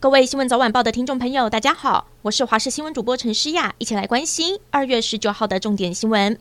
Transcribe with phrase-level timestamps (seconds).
[0.00, 6.38] 各位新闻早晚报的听众朋友，大家好，我是华视新闻主播陈诗雅，一起来关心二月十九号的重点新闻。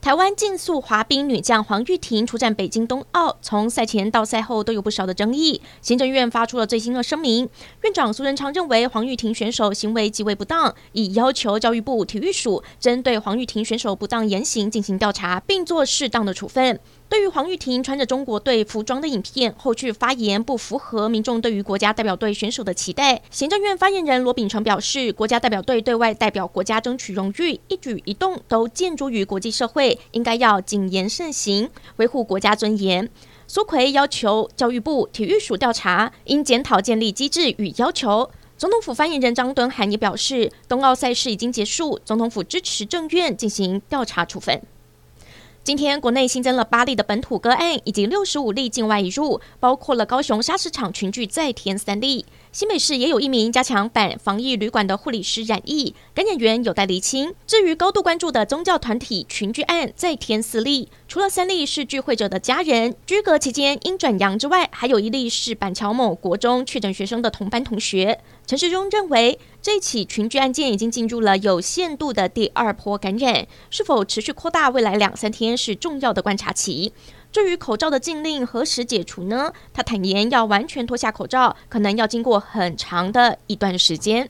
[0.00, 5.60] 台湾竞速滑冰女将黄玉婷出战北京冬奥，从赛前到赛后都有不少的争议。
[5.82, 7.46] 行政院发出了最新的声明，
[7.82, 16.80] 院长苏贞昌认为黄玉婷选手行为极为不当，已要求教育部体育署针对黄玉婷选手不当言行进行调查，并做适当的处分。
[17.10, 33.10] 对于黄玉婷穿着中国队服装的影片后续发言不符合民众对于国家代表队选手的期待，行政院发言人罗秉成表示，国家代表队对外代表国家争取荣誉，一举一动都建筑于国际社会，应该要谨言慎行，维护国家尊严。
[33.48, 38.30] 苏奎要求教育部体育署调查，应检讨建立机制与要求。
[38.56, 44.62] 总统府发言人张敦涵也表示，冬奥赛事已经结束，总统府支持政院进行调查处分。
[45.62, 52.24] 今天国内新增了八例的本土个案，以及六十五例境外移入，包括了高雄砂石场群聚再添三例。
[52.52, 57.32] 新北市也有一名加强版防疫旅馆的护理师染疫，感染源有待厘清。
[57.46, 68.18] 至于高度关注的宗教团体群聚案，再添四例，除了三例是聚会者的家人居隔期间因转阳之外，还有一例是板桥某国中确诊学生的同班同学。
[68.44, 76.92] 陈时中认为，这起群聚案件已经进入了有限度的第二波感染，是否持续扩大，未来两三天是重要的观察期。
[77.32, 79.52] 至于口罩的禁令何时解除呢？
[79.72, 84.28] 他坦言，要完全脱下口罩，可能要经过很长的一段时间。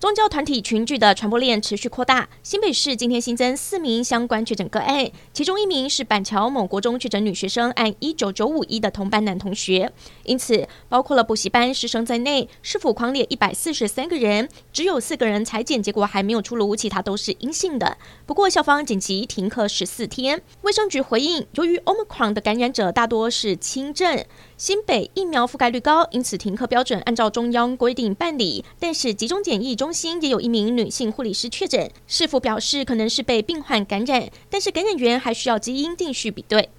[0.00, 2.28] 宗教团体群聚的传播链持续扩大。
[2.44, 9.90] 新北市今天新增四名相关确诊个案，其中一名是板桥某国中确诊女学生，按一九九五一的同班男同学。
[10.22, 17.98] 因此，包括了补习班师生在内，市府狂列一百四十三个人，只有四个人采检结果还没有出炉，其他都是阴性的。
[18.24, 20.40] 不过，校方紧急停课十四天。
[20.62, 24.24] 卫生局回应，由于 Omicron 的感染者大多是轻症。
[24.58, 28.64] 新北疫苗覆盖率高，因此停课标准按照中央规定办理。
[28.80, 36.70] 但是集中检疫中心也有一名女性护理师确诊，是否表示可能是被病患感染，但是感染源还需要基因定序比对。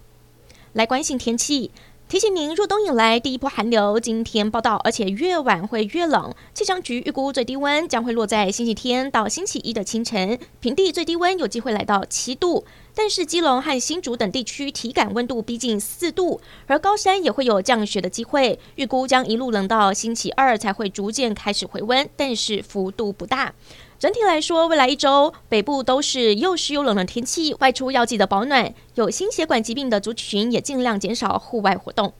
[0.73, 1.71] 来关心天气。
[2.09, 6.33] 提醒您，入冬以来第一波寒流今天报到，而且越晚会越冷。
[6.55, 12.65] 气象局预估最低温将会落在星期天到星期一的清晨，平地最低温有机会来到七度，
[12.95, 18.57] 但是基隆和新竹等地区体感温度逼近四度，而高山也会有降雪的机会。
[18.73, 23.53] 预估将一路冷到星期二才会逐渐开始回温，但是幅度不大。
[23.99, 28.73] 整体来说，未来一周北部都是又湿又冷的天气，外出要记得保暖。
[28.95, 32.13] 有心血管疾病的族群也尽量减少户外活动。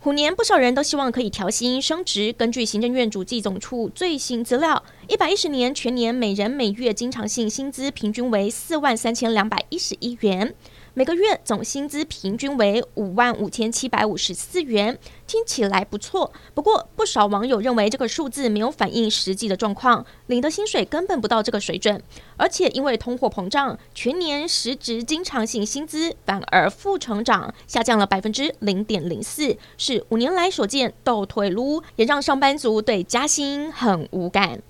[0.00, 2.32] 虎年不少人都希望可以调薪升职。
[2.32, 10.52] 根据行政院主计总处最新资料，一百一十年全年每人每月经常性薪资平均为四万三千两百一十一元。
[10.94, 16.30] 每个月总薪资平均为五万五千七百五十四元，听起来不错。
[16.52, 22.02] 不过，不少网友认为这个数字没有反映实际的状况，领的薪水根本不到这个水准。
[22.36, 34.60] 而且，因为通货膨胀，全年实值经常性薪资反而负成长，下降了百分之零点零四，是五年来所见倒退撸，也让上班族对加薪很无感。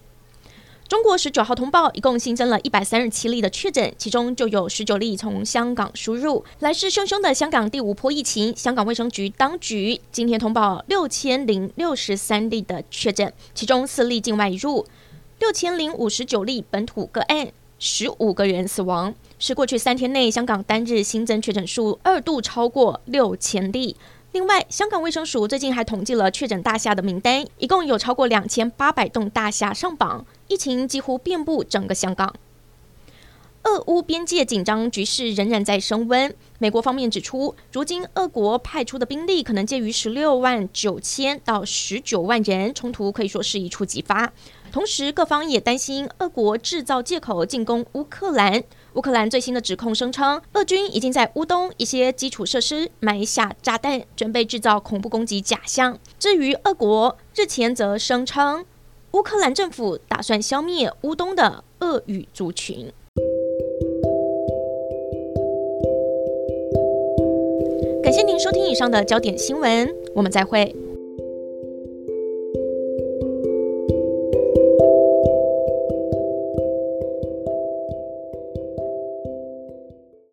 [0.92, 6.44] 中国十九号通报，一共新增了一百三十七例的确诊，其中就有十九例从香港输入。
[6.58, 14.84] 来势汹汹的香港第五波疫情，香港卫生局当局今天通报六千零六十三例的确诊，其中四例境外入，
[15.38, 17.48] 六千零五十九例本土个案，
[17.78, 23.96] 十五个人死亡，是过去三天内香港单日新增确诊数二度超过六千例。
[24.32, 32.34] 另外，香港卫生署最近还统计了确诊大厦的名单，一共有超过两千八百栋大厦上榜，疫情几乎遍布整个香港。
[33.64, 44.32] 俄乌边界紧张局势仍然在升温，美国方面指出，如今俄国派出的兵力可能介于十六万九千到十九万人，冲突可以说是一触即发。
[44.72, 48.64] 同时，各方也担心俄国制造借口进攻乌克兰。
[48.94, 55.98] 乌克兰最新的指控声称，俄军已经在乌东一些基础设施埋下炸弹，准备制造恐怖攻击假象。
[56.18, 58.66] 至于俄国日前则声称，
[59.12, 62.92] 乌克兰政府打算消灭乌东的俄语族群。
[68.02, 70.76] 感谢您收听以上的焦点新闻，我们再会。